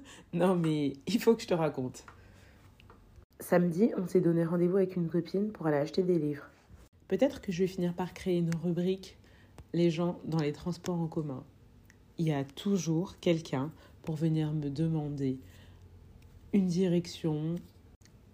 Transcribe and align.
non, 0.32 0.54
mais 0.56 0.94
il 1.06 1.20
faut 1.20 1.34
que 1.34 1.42
je 1.42 1.48
te 1.48 1.54
raconte. 1.54 2.04
Samedi, 3.40 3.92
on 3.96 4.06
s'est 4.06 4.20
donné 4.20 4.44
rendez-vous 4.44 4.78
avec 4.78 4.96
une 4.96 5.08
copine 5.08 5.52
pour 5.52 5.66
aller 5.66 5.76
acheter 5.76 6.02
des 6.02 6.18
livres. 6.18 6.50
Peut-être 7.06 7.40
que 7.40 7.52
je 7.52 7.60
vais 7.60 7.68
finir 7.68 7.94
par 7.94 8.12
créer 8.12 8.38
une 8.38 8.54
rubrique 8.62 9.16
Les 9.72 9.90
gens 9.90 10.18
dans 10.24 10.40
les 10.40 10.52
transports 10.52 11.00
en 11.00 11.06
commun. 11.06 11.44
Il 12.18 12.26
y 12.26 12.32
a 12.32 12.44
toujours 12.44 13.18
quelqu'un 13.20 13.70
pour 14.02 14.16
venir 14.16 14.52
me 14.52 14.70
demander 14.70 15.38
une 16.52 16.66
direction 16.66 17.54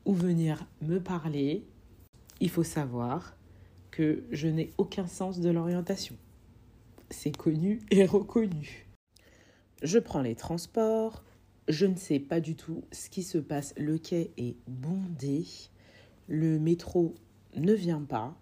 ou 0.04 0.14
venir 0.14 0.66
me 0.80 1.00
parler. 1.00 1.64
Il 2.40 2.50
faut 2.50 2.62
savoir 2.62 3.36
que 3.90 4.24
je 4.30 4.48
n'ai 4.48 4.70
aucun 4.78 5.06
sens 5.06 5.40
de 5.40 5.50
l'orientation. 5.50 6.16
C'est 7.10 7.36
connu 7.36 7.80
et 7.90 8.06
reconnu. 8.06 8.86
Je 9.82 9.98
prends 9.98 10.22
les 10.22 10.34
transports, 10.34 11.22
je 11.68 11.86
ne 11.86 11.96
sais 11.96 12.18
pas 12.18 12.40
du 12.40 12.56
tout 12.56 12.84
ce 12.92 13.08
qui 13.08 13.22
se 13.22 13.38
passe. 13.38 13.74
Le 13.76 13.98
quai 13.98 14.32
est 14.36 14.56
bondé. 14.66 15.46
Le 16.28 16.58
métro 16.58 17.14
ne 17.56 17.72
vient 17.72 18.02
pas. 18.02 18.34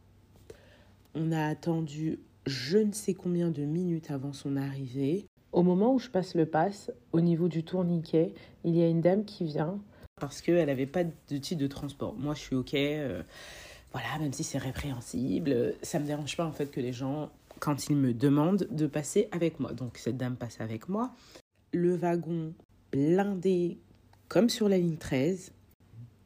On 1.15 1.33
a 1.33 1.45
attendu 1.47 2.19
je 2.47 2.79
ne 2.79 2.93
sais 2.93 3.15
combien 3.15 3.51
de 3.51 3.63
minutes 3.63 4.11
avant 4.11 4.33
son 4.33 4.57
arrivée. 4.57 5.27
Au 5.53 5.63
moment 5.63 5.95
où 5.95 5.99
je 5.99 6.09
passe 6.09 6.35
le 6.35 6.47
pass, 6.47 6.91
au 7.13 7.21
niveau 7.21 7.49
du 7.49 7.63
tourniquet, 7.63 8.35
il 8.65 8.75
y 8.75 8.83
a 8.83 8.89
une 8.89 9.01
dame 9.01 9.25
qui 9.25 9.45
vient 9.45 9.79
parce 10.21 10.41
qu'elle 10.41 10.67
n'avait 10.67 10.87
pas 10.87 11.05
de 11.05 11.37
titre 11.39 11.61
de 11.61 11.67
transport. 11.67 12.15
Moi, 12.15 12.35
je 12.35 12.41
suis 12.41 12.57
OK. 12.57 12.75
Euh, 12.75 13.23
voilà, 13.93 14.19
même 14.19 14.33
si 14.33 14.45
c'est 14.45 14.59
répréhensible, 14.59 15.75
ça 15.83 15.99
ne 15.99 16.05
me 16.05 16.09
dérange 16.09 16.37
pas 16.37 16.47
en 16.47 16.53
fait 16.53 16.71
que 16.71 16.81
les 16.81 16.93
gens, 16.93 17.31
quand 17.61 17.89
ils 17.89 17.97
me 17.97 18.15
demandent 18.15 18.67
de 18.71 18.87
passer 18.87 19.29
avec 19.31 19.61
moi. 19.61 19.73
Donc, 19.73 19.99
cette 19.99 20.17
dame 20.17 20.37
passe 20.37 20.61
avec 20.61 20.89
moi. 20.89 21.13
Le 21.73 21.95
wagon 21.95 22.55
blindé 22.93 23.79
comme 24.29 24.49
sur 24.49 24.69
la 24.69 24.79
ligne 24.79 24.97
13, 24.97 25.53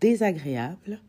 désagréable. 0.00 1.00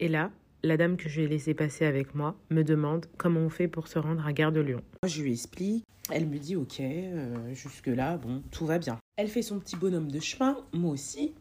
Et 0.00 0.08
là, 0.08 0.30
la 0.62 0.76
dame 0.76 0.96
que 0.96 1.08
je 1.08 1.20
vais 1.20 1.28
laisser 1.28 1.54
passer 1.54 1.84
avec 1.84 2.14
moi 2.14 2.36
me 2.50 2.62
demande 2.62 3.06
comment 3.16 3.40
on 3.40 3.50
fait 3.50 3.68
pour 3.68 3.86
se 3.86 3.98
rendre 3.98 4.26
à 4.26 4.32
Gare 4.32 4.52
de 4.52 4.60
Lyon. 4.60 4.82
Moi, 5.02 5.08
je 5.08 5.22
lui 5.22 5.32
explique. 5.32 5.84
Elle 6.10 6.26
me 6.26 6.38
dit 6.38 6.56
ok, 6.56 6.80
euh, 6.80 7.54
jusque-là, 7.54 8.16
bon, 8.16 8.42
tout 8.50 8.66
va 8.66 8.78
bien. 8.78 8.98
Elle 9.16 9.28
fait 9.28 9.42
son 9.42 9.58
petit 9.60 9.76
bonhomme 9.76 10.10
de 10.10 10.20
chemin, 10.20 10.56
moi 10.72 10.92
aussi. 10.92 11.34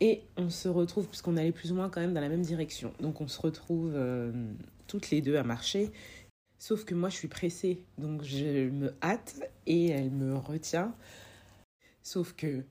Et 0.00 0.22
on 0.36 0.50
se 0.50 0.68
retrouve, 0.68 1.06
puisqu'on 1.06 1.36
allait 1.36 1.52
plus 1.52 1.72
ou 1.72 1.74
moins 1.74 1.88
quand 1.88 2.00
même 2.00 2.12
dans 2.12 2.20
la 2.20 2.28
même 2.28 2.42
direction. 2.42 2.92
Donc 3.00 3.20
on 3.20 3.28
se 3.28 3.40
retrouve 3.40 3.92
euh, 3.94 4.32
toutes 4.86 5.10
les 5.10 5.22
deux 5.22 5.36
à 5.36 5.42
marcher. 5.42 5.90
Sauf 6.58 6.84
que 6.84 6.94
moi, 6.94 7.08
je 7.08 7.16
suis 7.16 7.28
pressée. 7.28 7.82
Donc 7.98 8.22
je 8.22 8.68
me 8.68 8.94
hâte 9.02 9.42
et 9.66 9.88
elle 9.88 10.10
me 10.10 10.36
retient. 10.36 10.94
Sauf 12.02 12.34
que 12.34 12.64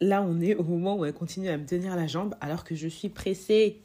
Là, 0.00 0.22
on 0.22 0.40
est 0.40 0.54
au 0.54 0.62
moment 0.62 0.96
où 0.96 1.04
elle 1.04 1.14
continue 1.14 1.48
à 1.48 1.56
me 1.56 1.64
tenir 1.64 1.96
la 1.96 2.06
jambe 2.06 2.34
alors 2.40 2.64
que 2.64 2.74
je 2.74 2.88
suis 2.88 3.08
pressée. 3.08 3.80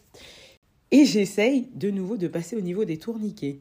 Et 0.92 1.06
j'essaye 1.06 1.70
de 1.74 1.90
nouveau 1.90 2.18
de 2.18 2.28
passer 2.28 2.58
au 2.58 2.62
niveau 2.62 2.84
des 2.84 2.98
tourniquets. 2.98 3.60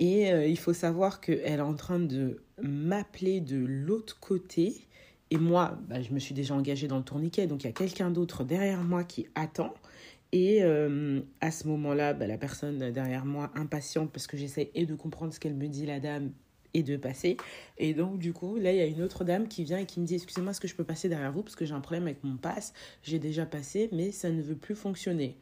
Et 0.00 0.32
euh, 0.32 0.46
il 0.46 0.58
faut 0.58 0.72
savoir 0.72 1.20
qu'elle 1.20 1.38
est 1.40 1.60
en 1.60 1.74
train 1.74 2.00
de 2.00 2.42
m'appeler 2.60 3.40
de 3.40 3.56
l'autre 3.56 4.18
côté. 4.18 4.86
Et 5.30 5.38
moi, 5.38 5.78
bah, 5.88 6.02
je 6.02 6.12
me 6.12 6.18
suis 6.18 6.34
déjà 6.34 6.54
engagée 6.54 6.88
dans 6.88 6.98
le 6.98 7.04
tourniquet. 7.04 7.46
Donc 7.46 7.62
il 7.62 7.66
y 7.66 7.70
a 7.70 7.72
quelqu'un 7.72 8.10
d'autre 8.10 8.42
derrière 8.42 8.82
moi 8.82 9.04
qui 9.04 9.28
attend. 9.36 9.72
Et 10.32 10.64
euh, 10.64 11.20
à 11.40 11.52
ce 11.52 11.68
moment-là, 11.68 12.12
bah, 12.12 12.26
la 12.26 12.36
personne 12.36 12.90
derrière 12.90 13.24
moi, 13.24 13.52
impatiente, 13.54 14.10
parce 14.10 14.26
que 14.26 14.36
j'essaie 14.36 14.72
et 14.74 14.84
de 14.84 14.96
comprendre 14.96 15.32
ce 15.32 15.38
qu'elle 15.38 15.54
me 15.54 15.68
dit, 15.68 15.86
la 15.86 16.00
dame, 16.00 16.32
et 16.74 16.82
de 16.82 16.96
passer. 16.96 17.36
Et 17.78 17.94
donc, 17.94 18.18
du 18.18 18.32
coup, 18.32 18.56
là, 18.56 18.72
il 18.72 18.78
y 18.78 18.82
a 18.82 18.86
une 18.86 19.02
autre 19.02 19.24
dame 19.24 19.48
qui 19.48 19.64
vient 19.64 19.78
et 19.78 19.86
qui 19.86 20.00
me 20.00 20.06
dit 20.06 20.16
Excusez-moi, 20.16 20.50
est-ce 20.50 20.60
que 20.60 20.68
je 20.68 20.74
peux 20.74 20.84
passer 20.84 21.08
derrière 21.08 21.32
vous? 21.32 21.42
Parce 21.42 21.56
que 21.56 21.64
j'ai 21.64 21.74
un 21.74 21.80
problème 21.80 22.04
avec 22.04 22.22
mon 22.24 22.36
passe. 22.36 22.72
J'ai 23.02 23.18
déjà 23.18 23.46
passé, 23.46 23.88
mais 23.92 24.10
ça 24.10 24.30
ne 24.30 24.42
veut 24.42 24.56
plus 24.56 24.74
fonctionner. 24.74 25.38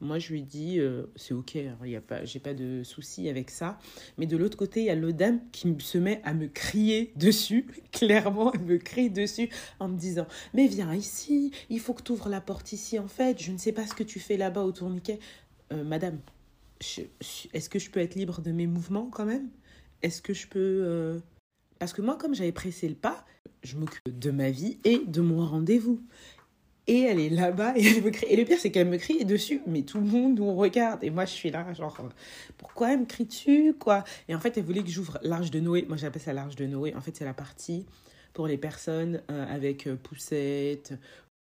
Moi, 0.00 0.18
je 0.18 0.32
lui 0.32 0.42
dis 0.42 0.80
euh, 0.80 1.04
C'est 1.14 1.32
OK, 1.32 1.54
hein, 1.54 1.78
il 1.84 2.00
pas, 2.00 2.24
j'ai 2.24 2.40
pas 2.40 2.54
de 2.54 2.82
souci 2.82 3.28
avec 3.28 3.50
ça. 3.50 3.78
Mais 4.18 4.26
de 4.26 4.36
l'autre 4.36 4.58
côté, 4.58 4.80
il 4.80 4.86
y 4.86 4.90
a 4.90 4.96
l'autre 4.96 5.16
dame 5.16 5.40
qui 5.52 5.76
se 5.78 5.96
met 5.96 6.20
à 6.24 6.34
me 6.34 6.48
crier 6.48 7.12
dessus. 7.14 7.66
Clairement, 7.92 8.52
elle 8.52 8.62
me 8.62 8.78
crie 8.78 9.10
dessus 9.10 9.48
en 9.78 9.88
me 9.88 9.96
disant 9.96 10.26
Mais 10.54 10.66
viens 10.66 10.92
ici, 10.92 11.52
il 11.70 11.78
faut 11.78 11.94
que 11.94 12.02
tu 12.02 12.10
ouvres 12.10 12.28
la 12.28 12.40
porte 12.40 12.72
ici, 12.72 12.98
en 12.98 13.06
fait. 13.06 13.40
Je 13.40 13.52
ne 13.52 13.58
sais 13.58 13.72
pas 13.72 13.86
ce 13.86 13.94
que 13.94 14.02
tu 14.02 14.18
fais 14.18 14.36
là-bas 14.36 14.64
au 14.64 14.72
tourniquet. 14.72 15.20
Euh, 15.72 15.84
madame, 15.84 16.18
est-ce 16.80 17.68
que 17.68 17.78
je 17.78 17.90
peux 17.90 18.00
être 18.00 18.16
libre 18.16 18.40
de 18.40 18.50
mes 18.50 18.66
mouvements 18.66 19.08
quand 19.08 19.24
même? 19.24 19.48
Est-ce 20.02 20.22
que 20.22 20.34
je 20.34 20.46
peux... 20.46 20.58
Euh, 20.58 21.18
parce 21.78 21.92
que 21.92 22.02
moi, 22.02 22.16
comme 22.16 22.34
j'avais 22.34 22.52
pressé 22.52 22.88
le 22.88 22.94
pas, 22.94 23.24
je 23.62 23.76
m'occupe 23.76 24.18
de 24.18 24.30
ma 24.30 24.50
vie 24.50 24.78
et 24.84 24.98
de 25.06 25.20
mon 25.20 25.44
rendez-vous. 25.44 26.00
Et 26.88 27.00
elle 27.00 27.20
est 27.20 27.30
là-bas 27.30 27.74
et 27.76 27.86
elle 27.96 28.02
me 28.02 28.10
crie. 28.10 28.26
Et 28.28 28.36
le 28.36 28.44
pire, 28.44 28.58
c'est 28.58 28.70
qu'elle 28.70 28.88
me 28.88 28.98
crie 28.98 29.24
dessus, 29.24 29.62
mais 29.66 29.82
tout 29.82 29.98
le 29.98 30.06
monde 30.06 30.38
nous 30.38 30.54
regarde. 30.54 31.02
Et 31.04 31.10
moi, 31.10 31.24
je 31.24 31.32
suis 31.32 31.50
là, 31.50 31.72
genre, 31.74 31.96
euh, 32.00 32.08
pourquoi 32.58 32.92
elle 32.92 33.00
me 33.00 33.06
crie 33.06 33.24
dessus, 33.24 33.74
quoi? 33.78 34.04
Et 34.28 34.34
en 34.34 34.40
fait, 34.40 34.58
elle 34.58 34.64
voulait 34.64 34.82
que 34.82 34.90
j'ouvre 34.90 35.18
l'arche 35.22 35.50
de 35.50 35.60
Noé. 35.60 35.86
Moi, 35.88 35.96
j'appelle 35.96 36.22
ça 36.22 36.32
l'arche 36.32 36.56
de 36.56 36.66
Noé. 36.66 36.94
En 36.96 37.00
fait, 37.00 37.16
c'est 37.16 37.24
la 37.24 37.34
partie 37.34 37.86
pour 38.32 38.46
les 38.46 38.58
personnes 38.58 39.22
euh, 39.30 39.46
avec 39.54 39.88
poussette 40.02 40.94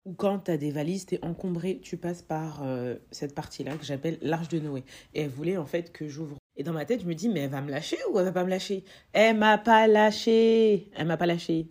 ou 0.04 0.14
quand 0.14 0.40
tu 0.40 0.52
as 0.52 0.58
des 0.58 0.72
valises, 0.72 1.06
tu 1.06 1.16
es 1.16 1.24
encombré, 1.24 1.80
tu 1.80 1.96
passes 1.96 2.24
par 2.24 2.64
cette 3.12 3.36
partie-là 3.36 3.78
que 3.78 3.86
j'appelle 3.86 4.18
l'arche 4.24 4.48
de 4.48 4.58
Noé. 4.58 4.84
Et 5.14 5.22
elle 5.22 5.30
voulait 5.30 5.58
en 5.58 5.66
fait 5.68 5.92
que 5.92 6.08
j'ouvre 6.08 6.38
et 6.58 6.64
dans 6.64 6.74
ma 6.74 6.86
tête, 6.86 7.02
je 7.02 7.08
me 7.08 7.16
dis, 7.16 7.30
mais 7.30 7.42
elle 7.42 7.50
va 7.50 7.62
me 7.62 7.72
lâcher 7.72 7.98
ou 8.12 8.20
elle 8.20 8.26
va 8.26 8.32
pas 8.32 8.44
me 8.44 8.50
lâcher? 8.50 8.84
Elle 9.14 9.38
m'a 9.38 9.58
pas 9.58 9.88
lâché. 9.88 10.90
Elle 10.96 11.08
m'a 11.08 11.18
pas 11.18 11.26
lâché. 11.26 11.68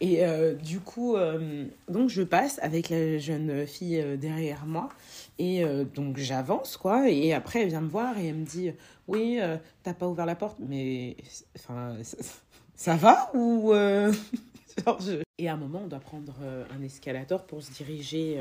Et 0.00 0.24
euh, 0.24 0.54
du 0.54 0.80
coup, 0.80 1.16
euh, 1.16 1.64
donc 1.88 2.10
je 2.10 2.22
passe 2.22 2.58
avec 2.60 2.90
la 2.90 3.18
jeune 3.18 3.66
fille 3.66 4.00
euh, 4.00 4.16
derrière 4.16 4.66
moi. 4.66 4.88
Et 5.38 5.64
donc 5.94 6.16
j'avance, 6.16 6.78
quoi. 6.78 7.10
Et 7.10 7.34
après, 7.34 7.60
elle 7.60 7.68
vient 7.68 7.82
me 7.82 7.90
voir 7.90 8.16
et 8.16 8.28
elle 8.28 8.36
me 8.36 8.46
dit, 8.46 8.72
oui, 9.06 9.38
t'as 9.82 9.92
pas 9.92 10.08
ouvert 10.08 10.24
la 10.24 10.34
porte, 10.34 10.56
mais 10.60 11.14
enfin, 11.58 11.94
ça, 12.74 12.96
va 12.96 13.30
ou 13.34 13.74
Et 15.38 15.48
à 15.50 15.52
un 15.52 15.56
moment, 15.58 15.82
on 15.84 15.88
doit 15.88 16.00
prendre 16.00 16.32
un 16.74 16.82
escalator 16.82 17.44
pour 17.44 17.62
se 17.62 17.70
diriger. 17.70 18.38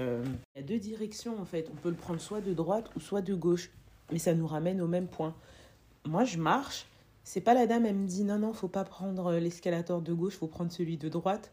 Il 0.56 0.62
y 0.62 0.64
a 0.64 0.66
deux 0.66 0.80
directions 0.80 1.38
en 1.38 1.44
fait. 1.44 1.68
On 1.70 1.76
peut 1.76 1.90
le 1.90 1.96
prendre 1.96 2.22
soit 2.22 2.40
de 2.40 2.54
droite 2.54 2.90
ou 2.96 3.02
soit 3.02 3.22
de 3.22 3.34
gauche. 3.34 3.70
Mais 4.12 4.20
ça 4.20 4.34
nous 4.34 4.48
ramène 4.48 4.82
au 4.82 4.88
même 4.88 5.08
point 5.08 5.36
moi, 6.06 6.24
je 6.24 6.38
marche. 6.38 6.86
C'est 7.24 7.42
pas 7.42 7.54
la 7.54 7.66
dame, 7.66 7.86
elle 7.86 7.96
me 7.96 8.08
dit 8.08 8.24
non, 8.24 8.38
non, 8.38 8.54
faut 8.54 8.68
pas 8.68 8.84
prendre 8.84 9.34
l'escalator 9.34 10.02
de 10.02 10.14
gauche, 10.14 10.36
faut 10.36 10.48
prendre 10.48 10.72
celui 10.72 10.98
de 10.98 11.10
droite. 11.10 11.52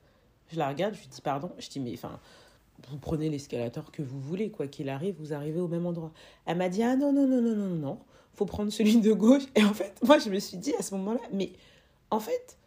Je 0.51 0.59
la 0.59 0.69
regarde, 0.69 0.95
je 0.95 1.01
lui 1.01 1.09
dis 1.09 1.23
pardon. 1.23 1.51
Je 1.59 1.69
dis, 1.71 1.81
mais 1.81 1.95
enfin, 1.95 2.21
vous 2.91 2.99
prenez 2.99 3.31
l'escalator 3.31 3.91
que 3.91 4.03
vous 4.03 4.21
voulez, 4.21 4.51
quoi 4.51 4.67
qu'il 4.67 4.91
arrive, 4.91 5.15
vous 5.19 5.33
arrivez 5.33 5.61
au 5.61 5.69
même 5.69 5.87
endroit. 5.87 6.13
Elle 6.45 6.59
m'a 6.59 6.69
dit, 6.69 6.83
ah 6.83 6.97
non, 6.97 7.13
non, 7.13 7.27
non, 7.27 7.41
non, 7.41 7.57
non, 7.57 7.75
non, 7.77 7.99
faut 8.35 8.45
prendre 8.45 8.71
celui 8.71 9.01
de 9.01 9.13
gauche. 9.13 9.45
Et 9.55 9.65
en 9.65 9.73
fait, 9.73 9.99
moi, 10.03 10.19
je 10.19 10.29
me 10.29 10.39
suis 10.39 10.59
dit 10.59 10.75
à 10.79 10.83
ce 10.83 10.95
moment-là, 10.97 11.21
mais 11.33 11.53
en 12.11 12.21
fait, 12.21 12.59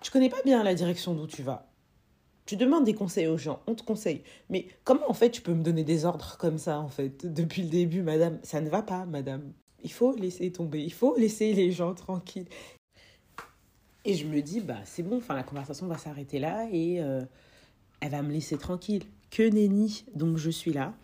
tu 0.00 0.12
connais 0.12 0.30
pas 0.30 0.42
bien 0.44 0.62
la 0.62 0.74
direction 0.74 1.14
d'où 1.14 1.26
tu 1.26 1.42
vas. 1.42 1.66
Tu 2.44 2.56
demandes 2.56 2.84
des 2.84 2.94
conseils 2.94 3.28
aux 3.28 3.38
gens, 3.38 3.60
on 3.66 3.74
te 3.74 3.82
conseille. 3.82 4.22
Mais 4.50 4.66
comment 4.84 5.08
en 5.08 5.14
fait 5.14 5.30
tu 5.30 5.42
peux 5.42 5.54
me 5.54 5.62
donner 5.62 5.84
des 5.84 6.04
ordres 6.04 6.36
comme 6.38 6.58
ça 6.58 6.80
en 6.80 6.88
fait 6.88 7.26
depuis 7.32 7.62
le 7.62 7.68
début, 7.68 8.02
madame? 8.02 8.38
Ça 8.42 8.60
ne 8.60 8.68
va 8.68 8.82
pas, 8.82 9.06
madame. 9.06 9.52
Il 9.84 9.92
faut 9.92 10.14
laisser 10.16 10.50
tomber, 10.50 10.82
il 10.82 10.92
faut 10.92 11.16
laisser 11.16 11.52
les 11.54 11.70
gens 11.70 11.94
tranquilles. 11.94 12.46
Et 14.04 14.14
je 14.14 14.26
me 14.26 14.42
dis, 14.42 14.60
bah 14.60 14.80
c'est 14.84 15.02
bon, 15.02 15.18
enfin 15.18 15.34
la 15.34 15.44
conversation 15.44 15.86
va 15.86 15.96
s'arrêter 15.96 16.40
là 16.40 16.66
et 16.72 17.00
euh, 17.00 17.22
elle 18.00 18.10
va 18.10 18.22
me 18.22 18.32
laisser 18.32 18.58
tranquille. 18.58 19.04
Que 19.30 19.48
nenni, 19.48 20.04
donc 20.14 20.36
je 20.36 20.50
suis 20.50 20.72
là. 20.72 20.94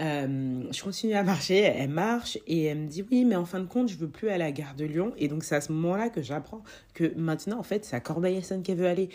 Euh, 0.00 0.64
je 0.72 0.82
continue 0.82 1.14
à 1.14 1.22
marcher, 1.22 1.58
elle 1.58 1.90
marche 1.90 2.38
et 2.48 2.64
elle 2.64 2.78
me 2.78 2.86
dit 2.88 3.04
oui, 3.10 3.24
mais 3.24 3.36
en 3.36 3.44
fin 3.44 3.60
de 3.60 3.66
compte, 3.66 3.88
je 3.88 3.96
veux 3.96 4.08
plus 4.08 4.28
aller 4.28 4.42
à 4.42 4.46
la 4.46 4.52
gare 4.52 4.74
de 4.74 4.84
Lyon. 4.84 5.12
Et 5.16 5.28
donc 5.28 5.44
c'est 5.44 5.54
à 5.54 5.60
ce 5.60 5.70
moment-là 5.72 6.08
que 6.08 6.22
j'apprends 6.22 6.62
que 6.94 7.14
maintenant, 7.16 7.58
en 7.58 7.62
fait, 7.62 7.84
c'est 7.84 7.94
à 7.94 8.00
Corbeil-Essonne 8.00 8.62
qu'elle 8.62 8.78
veut 8.78 8.88
aller. 8.88 9.10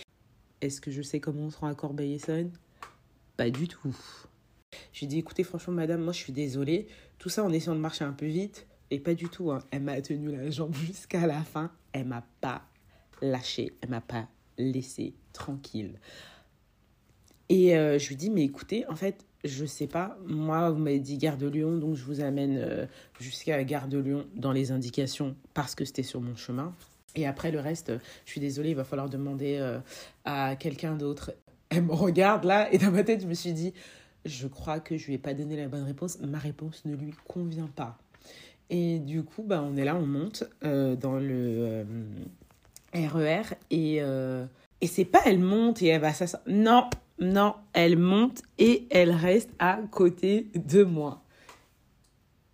Est-ce 0.62 0.82
que 0.82 0.92
je 0.92 1.02
sais 1.02 1.20
comment 1.20 1.44
on 1.44 1.50
se 1.50 1.58
rend 1.58 1.68
à 1.68 1.76
Corbeil-Essonne 1.76 2.52
Pas 3.36 3.50
du 3.50 3.68
tout. 3.68 3.96
Je 4.92 5.02
lui 5.02 5.08
dis 5.08 5.20
écoutez, 5.20 5.44
franchement, 5.44 5.74
madame, 5.74 6.02
moi 6.02 6.14
je 6.14 6.20
suis 6.20 6.34
désolée. 6.34 6.88
Tout 7.18 7.30
ça 7.30 7.44
en 7.44 7.52
essayant 7.52 7.76
de 7.76 7.80
marcher 7.80 8.04
un 8.04 8.14
peu 8.14 8.26
vite. 8.26 8.68
Et 8.90 9.00
pas 9.00 9.14
du 9.14 9.28
tout, 9.28 9.52
hein. 9.52 9.60
elle 9.72 9.84
m'a 9.84 10.02
tenu 10.02 10.32
la 10.32 10.50
jambe 10.50 10.74
jusqu'à 10.86 11.28
la 11.28 11.44
fin. 11.44 11.72
Elle 11.92 12.06
m'a 12.06 12.26
pas 12.42 12.64
lâché, 13.22 13.74
elle 13.82 13.90
m'a 13.90 14.02
pas 14.02 14.28
laissé 14.58 15.14
tranquille. 15.34 16.00
Et 17.50 17.78
euh, 17.78 17.98
je 17.98 18.10
lui 18.10 18.16
dis, 18.16 18.30
mais 18.30 18.44
écoutez, 18.44 18.86
en 18.88 18.96
fait, 18.96 19.26
je 19.44 19.66
sais 19.66 19.88
pas, 19.88 20.18
moi, 20.26 20.70
vous 20.70 20.80
m'avez 20.80 21.00
dit 21.00 21.18
gare 21.18 21.38
de 21.38 21.48
Lyon, 21.48 21.78
donc 21.78 21.96
je 21.96 22.04
vous 22.04 22.22
amène 22.22 22.58
euh, 22.58 22.86
jusqu'à 23.20 23.64
gare 23.64 23.88
de 23.88 23.98
Lyon 23.98 24.26
dans 24.36 24.52
les 24.52 24.72
indications 24.72 25.36
parce 25.54 25.76
que 25.76 25.86
c'était 25.86 26.04
sur 26.04 26.22
mon 26.22 26.36
chemin. 26.36 26.76
Et 27.18 27.26
après, 27.26 27.52
le 27.52 27.60
reste, 27.60 27.92
je 28.26 28.32
suis 28.32 28.40
désolée, 28.40 28.70
il 28.70 28.76
va 28.76 28.84
falloir 28.84 29.10
demander 29.10 29.58
euh, 29.60 29.80
à 30.24 30.56
quelqu'un 30.56 30.96
d'autre. 30.96 31.34
Elle 31.70 31.84
me 31.84 31.94
regarde 31.94 32.46
là, 32.46 32.72
et 32.72 32.78
dans 32.78 32.92
ma 32.92 33.04
tête, 33.04 33.22
je 33.22 33.28
me 33.28 33.34
suis 33.34 33.52
dit, 33.52 33.74
je 34.24 34.48
crois 34.48 34.80
que 34.80 34.96
je 34.96 35.08
lui 35.08 35.16
ai 35.16 35.18
pas 35.18 35.34
donné 35.34 35.58
la 35.58 35.68
bonne 35.68 35.84
réponse. 35.84 36.20
Ma 36.20 36.38
réponse 36.38 36.86
ne 36.86 36.96
lui 36.96 37.14
convient 37.28 37.70
pas. 37.76 37.98
Et 38.70 39.00
du 39.00 39.24
coup, 39.24 39.44
bah, 39.44 39.64
on 39.66 39.76
est 39.76 39.84
là, 39.84 39.96
on 39.96 40.06
monte 40.06 40.44
euh, 40.64 40.96
dans 40.96 41.16
le 41.16 41.86
RER 42.94 43.08
euh, 43.16 43.42
e 43.42 43.56
et, 43.72 43.98
euh, 44.02 44.46
et 44.82 44.88
c'est 44.88 45.06
pas 45.06 45.22
elle 45.26 45.40
monte 45.40 45.82
et 45.82 45.88
elle 45.88 46.02
va 46.02 46.14
ça. 46.14 46.42
Non, 46.48 46.90
Non, 47.20 47.56
elle 47.74 47.98
monte 47.98 48.44
et 48.60 48.86
elle 48.90 49.12
reste 49.12 49.50
à 49.60 49.80
côté 49.90 50.48
de 50.54 50.84
moi. 50.84 51.24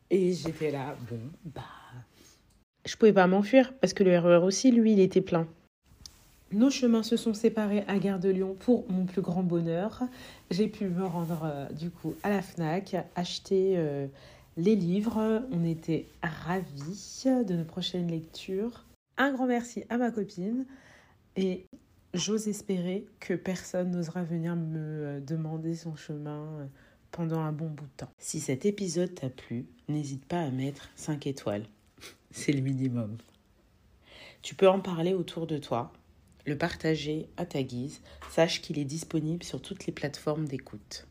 Et 0.10 0.32
j'étais 0.34 0.72
là, 0.72 0.96
bon, 1.10 1.20
bah. 1.44 1.64
Je 2.86 2.98
pouvais 2.98 3.14
pas 3.14 3.28
m'enfuir 3.28 3.74
parce 3.80 3.94
que 3.94 4.04
le 4.04 4.18
RER 4.18 4.44
aussi, 4.44 4.72
lui, 4.72 4.94
il 4.94 5.00
était 5.00 5.22
plein. 5.22 5.48
Nos 6.52 6.70
chemins 6.70 7.02
se 7.02 7.18
sont 7.18 7.34
séparés 7.34 7.84
à 7.88 7.98
Gare 7.98 8.20
de 8.20 8.30
Lyon 8.30 8.56
pour 8.60 8.86
mon 8.92 9.06
plus 9.06 9.22
grand 9.22 9.42
bonheur. 9.42 10.04
J'ai 10.52 10.68
pu 10.68 10.86
me 10.86 11.04
rendre 11.04 11.42
euh, 11.46 11.70
du 11.70 11.90
coup 11.90 12.14
à 12.22 12.30
la 12.30 12.44
FNAC, 12.44 12.96
acheter 13.16 13.74
euh, 13.78 14.06
les 14.56 14.76
livres. 14.76 15.48
On 15.52 15.64
était 15.64 16.06
ravis 16.22 17.24
de 17.26 17.56
nos 17.56 17.64
prochaines 17.64 18.08
lectures. 18.08 18.86
Un 19.18 19.32
grand 19.34 19.48
merci 19.48 19.84
à 19.90 19.98
ma 19.98 20.12
copine 20.12 20.66
et 21.36 21.66
j'ose 22.14 22.48
espérer 22.48 23.08
que 23.20 23.34
personne 23.34 23.90
n'osera 23.90 24.24
venir 24.24 24.56
me 24.56 24.78
euh, 24.78 25.20
demander 25.22 25.74
son 25.74 25.96
chemin 25.96 26.70
pendant 27.10 27.40
un 27.40 27.52
bon 27.52 27.70
bout 27.70 27.86
de 27.86 27.98
temps. 27.98 28.10
Si 28.20 28.40
cet 28.40 28.66
épisode 28.68 29.16
t'a 29.16 29.30
plu, 29.30 29.66
n'hésite 29.88 30.26
pas 30.26 30.42
à 30.42 30.52
mettre 30.52 30.90
5 30.98 31.26
étoiles. 31.26 31.66
C'est 32.36 32.52
le 32.52 32.62
minimum. 32.62 33.18
Tu 34.42 34.56
peux 34.56 34.68
en 34.68 34.80
parler 34.80 35.14
autour 35.14 35.46
de 35.46 35.60
toi, 35.60 35.94
le 36.48 36.58
partager 36.58 37.30
à 37.38 37.46
ta 37.46 37.62
guise. 37.62 38.02
Sache 38.32 38.62
qu'il 38.62 38.80
est 38.80 38.86
disponible 38.86 39.44
sur 39.44 39.62
toutes 39.62 39.86
les 39.86 39.94
plateformes 39.94 40.46
d'écoute. 40.46 41.06